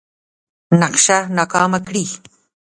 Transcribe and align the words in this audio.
نقشه 0.81 1.17
ناکامه 1.37 1.79
کړي. 1.87 2.05